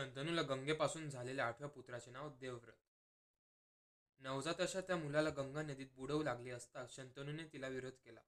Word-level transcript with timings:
शंतनूला 0.00 0.42
गंगेपासून 0.42 1.10
झालेल्या 1.10 1.46
आठव्या 1.46 1.68
पुत्राचे 1.68 2.10
नाव 2.10 2.36
देवव्रत. 2.36 2.72
नवजात 4.18 4.60
अशा 4.60 4.80
त्या 4.80 4.96
मुलाला 4.96 5.30
गंगा 5.30 5.62
नदीत 5.62 5.86
बुडवू 5.92 6.22
लागली 6.22 6.50
असता 6.50 6.86
शंतनूने 6.90 7.44
तिला 7.52 7.68
विरोध 7.68 7.92
केला. 7.92 8.20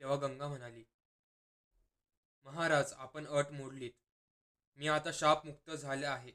तेव्हा 0.00 0.16
गंगा 0.16 0.48
म्हणाली 0.48 0.84
महाराज 2.44 2.92
आपण 2.92 3.26
अट 3.26 3.46
मोडलीत. 3.50 3.92
मी 4.76 4.88
आता 4.88 5.10
शापमुक्त 5.12 5.70
झाले 5.70 6.06
आहे. 6.06 6.32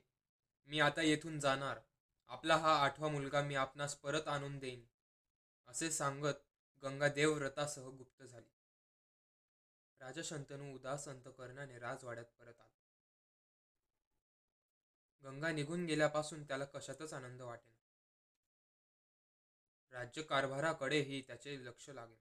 मी 0.66 0.80
आता 0.80 1.02
येथून 1.02 1.40
जाणार. 1.40 1.80
आपला 2.28 2.58
हा 2.58 2.84
आठवा 2.84 3.08
मुलगा 3.08 3.42
मी 3.42 3.56
आपणास 3.56 3.96
परत 3.96 4.28
आणून 4.28 4.60
देईन. 4.60 4.86
असे 5.68 5.92
सांगत 5.92 6.46
गंगा 6.84 7.08
देवव्रतासह 7.08 7.88
गुप्त 7.88 8.24
झाली. 8.24 8.54
राजा 10.00 10.22
शंतनू 10.24 10.76
उदास 10.76 11.08
अंतकरणाने 11.08 11.80
राजवाड्यात 11.80 12.26
परत 12.26 12.60
आला. 12.60 12.74
गंगा 15.28 15.52
निघून 15.52 15.86
गेल्यापासून 15.86 16.44
त्याला 16.44 16.66
कशातच 16.66 17.14
आनंद 17.14 17.42
वाटेना. 17.42 17.78
राज्यकारभाराकडेही 19.92 21.22
त्याचे 21.22 21.66
लक्ष 21.66 21.90
लागेल 21.90 22.18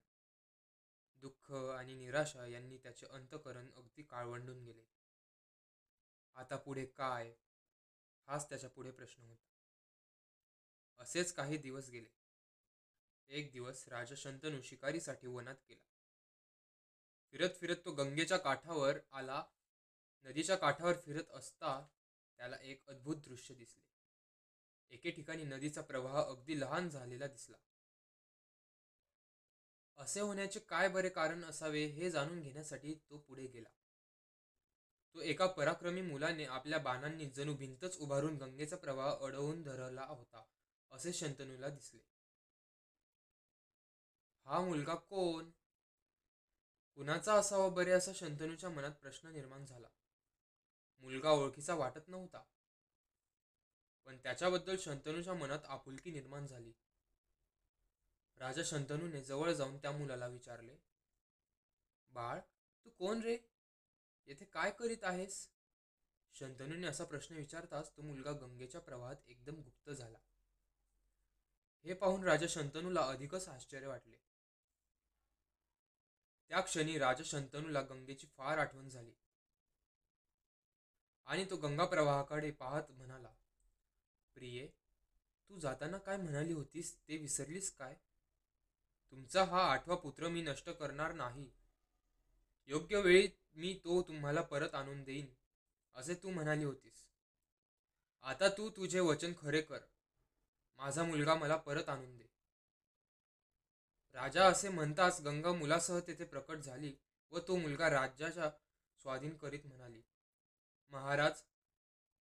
दुःख 1.16 1.52
आणि 1.52 1.94
निराशा 1.94 2.46
यांनी 2.46 2.78
त्याचे 2.78 3.06
अंतकरण 3.06 3.70
अगदी 3.76 4.02
काळवंडून 4.02 4.64
गेले. 4.64 4.82
आता 6.34 6.56
पुढे 6.56 6.86
काय? 6.86 7.34
हाच 8.26 8.48
त्याच्या 8.48 8.70
पुढे 8.70 8.90
प्रश्न 8.90 9.22
होता. 9.22 9.46
असेच 10.98 11.32
काही 11.32 11.56
दिवस 11.56 11.88
गेले. 11.88 12.08
एक 13.28 13.52
दिवस 13.52 13.88
राजा 13.88 14.14
शंतनू 14.18 14.62
शिकारीसाठी 14.62 15.26
वनात 15.26 15.56
गेला. 15.68 15.86
फिरत 17.30 17.50
फिरत 17.60 17.76
तो 17.84 17.92
गंगेच्या 17.92 18.38
काठावर 18.38 18.98
आला. 19.12 19.44
नदीच्या 20.24 20.56
काठावर 20.56 20.94
फिरत 21.00 21.30
असता 21.30 21.88
त्याला 22.46 22.62
एक 22.62 22.82
अद्भुत 22.88 23.16
दृश्य 23.16 23.54
दिसले. 23.54 23.82
एके 24.90 25.10
ठिकाणी 25.10 25.44
नदीचा 25.44 25.82
प्रवाह 25.82 26.22
अगदी 26.22 26.60
लहान 26.60 26.88
झालेला 26.88 27.26
दिसला. 27.26 27.56
असे 29.98 30.20
होण्याचे 30.20 30.60
काय 30.60 30.88
बरे 30.88 31.08
कारण 31.08 31.44
असावे 31.44 31.84
हे 31.86 32.10
जाणून 32.10 32.40
घेण्यासाठी 32.40 32.94
तो 32.94 33.18
पुढे 33.18 33.46
गेला. 33.46 33.68
तो 35.14 35.20
एका 35.20 35.46
पराक्रमी 35.46 36.00
मुलाने 36.00 36.44
आपल्या 36.44 36.78
बाणांनी 36.78 37.26
जणू 37.26 37.54
भिंतच 37.54 37.96
उभारून 37.98 38.36
गंगेचा 38.36 38.76
प्रवाह 38.76 39.16
अडवून 39.16 39.62
धरला 39.62 40.04
होता 40.04 40.44
असे 40.90 41.12
शंतनूला 41.12 41.68
दिसले. 41.68 42.00
हा 44.44 44.60
मुलगा 44.60 44.94
कोण? 44.94 45.50
कुणाचा 46.94 47.34
असावा 47.34 47.68
बरे? 47.68 47.92
असा 47.92 48.12
शंतनूच्या 48.14 48.70
मनात 48.70 48.92
प्रश्न 48.92 49.28
निर्माण 49.28 49.64
झाला. 49.64 49.88
मुलगा 50.98 51.30
ओळखीचा 51.30 51.74
वाटत 51.74 52.08
नव्हता. 52.08 52.42
पण 54.04 54.18
त्याच्याबद्दल 54.18 54.76
शंतनूच्या 54.78 55.34
मनात 55.34 55.58
आपुलकी 55.64 56.10
निर्माण 56.10 56.46
झाली. 56.46 56.72
राजा 58.36 58.62
शंतनूने 58.64 59.22
जवळ 59.22 59.52
जाऊन 59.52 59.78
त्या 59.78 59.92
मुलाला 59.92 60.26
विचारले 60.26 60.76
बाळ 62.10 62.40
तू 62.84 62.90
कोण 62.90 63.20
रे? 63.20 63.38
येथे 64.26 64.44
काय 64.44 64.70
करीत 64.70 65.04
आहेस? 65.04 65.50
शंतनूने 66.32 66.86
असा 66.86 67.04
प्रश्न 67.04 67.34
विचारताच 67.34 67.96
तो 67.96 68.02
मुलगा 68.02 68.32
गंगेच्या 68.32 68.80
प्रवाहात 68.80 69.16
एकदम 69.26 69.54
गुप्त 69.54 69.90
झाला. 69.90 70.18
हे 71.84 71.94
पाहून 71.94 72.24
राजा 72.24 72.46
शंतनूला 72.48 73.00
अधिकच 73.00 73.48
आश्चर्य 73.48 73.86
वाटले. 73.86 74.16
त्या 76.48 76.60
क्षणी 76.60 76.98
राजा 76.98 77.24
शंतनूला 77.24 77.80
गंगेची 77.80 78.26
फार 78.26 78.58
आठवण 78.58 78.88
झाली. 78.88 79.14
आणि 81.26 81.44
तो 81.44 81.56
गंगा 81.56 81.84
प्रवाहाकडे 81.84 82.50
पाहत 82.50 82.90
म्हणाला 82.90 83.28
प्रिये 84.34 84.66
तू 85.50 85.58
जाताना 85.58 85.98
काय 85.98 86.16
म्हणाली 86.16 86.52
होतीस 86.52 86.94
ते 87.08 87.16
विसरलीस 87.16 87.76
काय? 87.76 87.94
तुमचा 89.10 89.44
हा 89.44 89.60
आठवा 89.62 89.96
पुत्र 89.96 90.28
मी 90.28 90.42
नष्ट 90.42 90.70
करणार 90.70 91.12
नाही. 91.12 91.50
योग्य 92.66 93.00
वेळी 93.00 93.28
मी 93.54 93.80
तो 93.84 94.02
तुम्हाला 94.02 94.40
परत 94.40 94.74
आणून 94.74 95.02
देईन 95.04 95.26
असे 95.94 96.14
तू 96.14 96.30
म्हणाली 96.30 96.64
होतीस. 96.64 97.04
आता 98.22 98.48
तू 98.48 98.70
तुझे 98.70 99.00
वचन 99.00 99.32
खरे 99.38 99.60
कर. 99.60 99.78
माझा 100.78 101.04
मुलगा 101.04 101.34
मला 101.34 101.56
परत 101.56 101.88
आणून 101.88 102.16
दे. 102.16 102.26
राजा 104.14 104.46
असे 104.46 104.68
म्हणताच 104.68 105.20
गंगा 105.20 105.52
मुलासह 105.52 106.00
तेथे 106.00 106.24
प्रकट 106.24 106.56
झाली 106.56 106.92
व 107.30 107.38
तो 107.38 107.56
मुलगा 107.56 107.90
राज्याच्या 107.90 108.50
स्वाधीन 109.00 109.36
करीत 109.36 109.66
म्हणाली 109.66 110.02
महाराज 110.90 111.42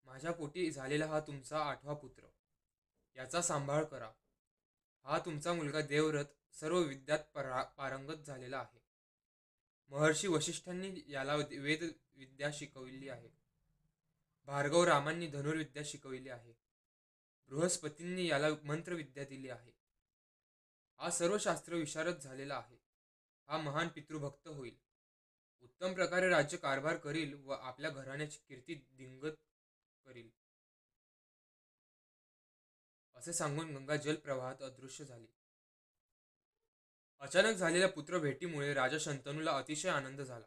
माझ्या 0.06 0.32
पोटी 0.32 0.72
झालेला 0.72 1.06
हा 1.06 1.20
तुमचा 1.20 1.60
आठवा 1.60 1.94
पुत्र. 1.94 2.28
याचा 3.16 3.42
सांभाळ 3.42 3.84
करा. 3.84 4.12
हा 5.04 5.20
तुमचा 5.20 5.54
मुलगा 5.54 5.82
देवव्रत 5.82 6.26
सर्व 6.52 6.80
विद्यात 6.80 7.20
परा 7.20 7.64
पारंगत 7.64 8.24
झालेला 8.28 8.60
आहे. 8.60 8.84
महर्षी 9.90 10.28
वशिष्ठांनी 10.28 11.04
याला 11.08 11.36
वेद 11.36 11.84
विद्या 12.16 12.50
शिकविली 12.54 13.10
आहे. 13.10 13.30
भार्गव 14.46 14.84
रामांनी 14.84 15.28
धनुर्विद्या 15.28 15.84
शिकवली 15.86 16.30
आहे. 16.30 16.54
बृहस्पतींनी 17.48 18.28
याला 18.28 18.48
मंत्रविद्या 18.64 19.26
दिली 19.26 19.50
आहे. 19.50 19.72
हा 20.98 21.10
सर्व 21.10 21.38
शास्त्र 21.38 21.74
विशारद 21.74 22.20
झालेला 22.20 22.56
आहे. 22.56 22.82
हा 23.48 23.58
महान 23.58 23.88
पितृभक्त 23.88 24.48
होईल. 24.48 24.85
उत्तम 25.66 25.94
प्रकारे 25.94 26.30
राज्य 26.30 26.58
कारभार 26.58 26.98
करील 26.98 27.34
व 27.44 27.52
आपल्या 27.52 27.90
घराण्याची 27.90 28.40
कीर्ती 28.48 28.76
दिंगत 28.76 29.36
करील. 30.06 30.30
असे 33.16 33.34
सांगून 33.34 33.76
गंगा 33.76 33.96
जलप्रवाहात 33.96 34.62
अदृश्य 34.62 35.06
झाली. 35.06 35.28
अचानक 37.20 37.56
झालेल्या 37.56 37.90
पुत्र 37.90 38.20
भेटीमुळे 38.20 38.74
राजा 38.74 38.98
शंतनूला 39.00 39.58
अतिशय 39.58 39.90
आनंद 39.90 40.22
झाला. 40.22 40.46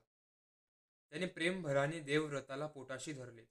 त्याने 1.11 1.27
प्रेमभराने 1.27 2.01
देवव्रताला 2.01 2.67
पोटाशी 2.67 3.13
धरले. 3.13 3.43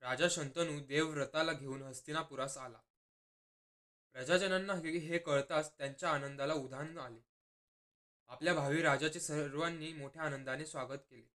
राजा 0.00 0.28
शंतनू 0.30 0.80
देवव्रताला 0.80 1.52
घेऊन 1.52 1.82
हस्तिनापुरास 1.82 2.58
आला. 2.58 2.78
प्रजाजनांना 4.12 4.74
हे 4.74 5.18
कळताच 5.18 5.78
त्यांच्या 5.78 6.10
आनंदाला 6.10 6.54
उधाण 6.54 6.98
आले. 6.98 7.35
आपल्या 8.28 8.54
भावी 8.54 8.82
राजाचे 8.82 9.20
सर्वांनी 9.20 9.92
मोठ्या 9.92 10.22
आनंदाने 10.22 10.66
स्वागत 10.66 10.98
केले. 11.10 11.28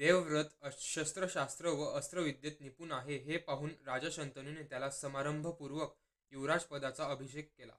देवव्रत 0.00 0.66
शस्त्रशास्त्र 0.78 1.68
व 1.68 1.84
अस्त्रविद्येत 1.84 2.52
निपुण 2.60 2.92
आहे 2.92 3.16
हे 3.16 3.36
पाहून 3.36 3.70
राजा 3.86 4.08
शंतनूने 4.12 4.62
त्याला 4.62 4.90
समारंभपूर्वक 4.90 5.96
युवराज 6.32 6.64
पदाचा 6.64 7.04
अभिषेक 7.04 7.52
केला. 7.58 7.76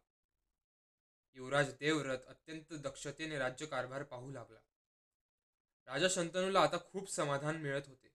युवराज 1.34 1.74
देवव्रत 1.74 2.18
अत्यंत 2.28 2.74
दक्षतेने 2.74 3.38
राज्यकारभार 3.38 4.04
पाहू 4.04 4.32
लागला. 4.32 4.60
राजा 5.88 6.08
शंतनूला 6.10 6.62
आता 6.62 6.78
खूप 6.78 7.12
समाधान 7.12 7.56
मिळत 7.56 7.88
होते. 7.88 8.15